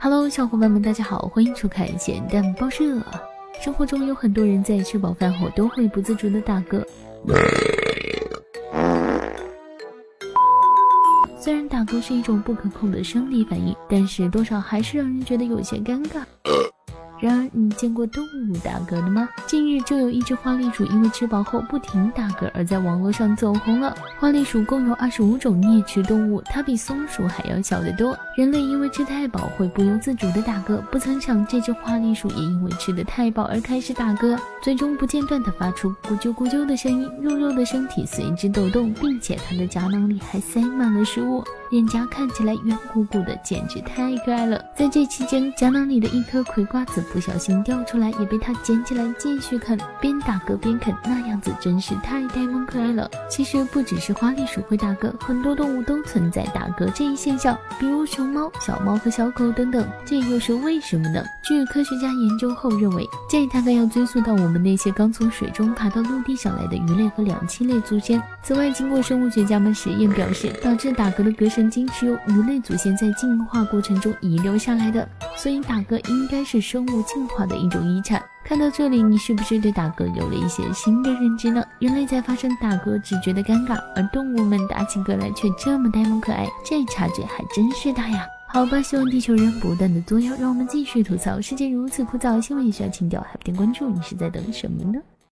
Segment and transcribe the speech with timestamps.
[0.00, 2.84] Hello，小伙伴们，大家好，欢迎收看咸蛋报社。
[3.60, 6.86] 生活中有很多人在吃饱饭后都会不自主的打嗝，
[11.40, 16.22] 虽然打嗝是一种不可控的生理反应，但是多少还是让人觉得有些尴尬。
[17.20, 19.28] 然而，你见过动物打嗝的吗？
[19.46, 23.92] 近日就有一只花栗鼠因为吃饱后不停打嗝而在网络上走红了。
[24.20, 28.16] 花栗鼠共有二十五种啮齿动物，它比松鼠还要小得多。
[28.36, 44.62] 人类因为吃太饱会不由自主的打嗝，不曾想这只花栗鼠也因为吃得太饱而开始打嗝，最终不间断地发出咕啾咕啾的声音，肉肉的身体随之抖动，并且它的夹囊里还塞满了食物，脸颊看起来圆鼓鼓的，简直太可爱了。
[44.76, 47.04] 在这期间，夹囊里的一颗葵瓜子。
[47.12, 53.10] 不小心掉出来，也被它捡起来继续啃，边打嗝边啃，那样子真是太呆萌可爱了。
[53.30, 59.86] 其实不只是花栗鼠会打嗝，很多动物都存在打嗝这一现象，比如熊猫、小猫和小狗等等。
[60.04, 61.22] 这又是为什么呢？
[61.48, 68.22] 据科学家研究后认为，这大概要追溯到我们那些刚从水中爬到陆地上来的鱼类和两栖类祖先。
[68.42, 76.98] 此外，经过生物学家们实验表示，导致打嗝的嗝神经是由鱼类祖先在进化过程中遗留下来的，所以打嗝应该是生物。
[77.08, 78.22] 进化的一种遗产。
[78.44, 81.64] 看到这里，你是不是对打嗝有了一些新的认知呢？
[81.78, 88.26] 人类在发生打嗝只觉得尴尬，而动物们打起嗝来却这么呆萌可爱，这差距还真是大呀！
[88.50, 94.98] 好吧，希望地球人不断的作妖，让我们继续吐槽世界如此枯燥，新闻也需要情调，还不点关注，你是在等什么呢？